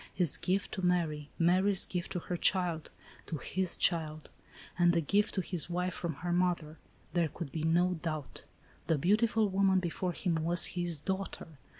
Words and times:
His 0.15 0.35
gift 0.37 0.71
to 0.71 0.81
Mary; 0.83 1.29
Mary's 1.37 1.85
gift 1.85 2.11
to 2.13 2.19
her 2.21 2.35
child; 2.35 2.89
to 3.27 3.37
his 3.37 3.77
child; 3.77 4.31
and 4.79 4.95
a 4.95 4.99
gift 5.01 5.35
to 5.35 5.41
his 5.41 5.69
wife 5.69 5.93
from 5.93 6.15
her 6.25 6.33
mother. 6.33 6.79
There 7.13 7.27
could 7.29 7.51
be 7.51 7.61
no 7.61 7.99
doubt. 8.01 8.45
The 8.87 8.97
beautiful 8.97 9.47
woman 9.47 9.77
before 9.79 10.13
him 10.13 10.37
was 10.37 10.65
his 10.73 10.99
daughter 10.99 11.49